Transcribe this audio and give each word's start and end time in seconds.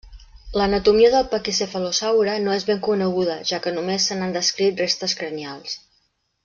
L'anatomia 0.59 1.11
del 1.15 1.27
paquicefalosaure 1.33 2.33
no 2.47 2.57
és 2.61 2.65
ben 2.71 2.81
coneguda, 2.89 3.37
ja 3.53 3.63
que 3.67 3.77
només 3.79 4.09
se 4.11 4.21
n'han 4.21 4.37
descrit 4.39 4.87
restes 4.87 5.19
cranials. 5.21 5.81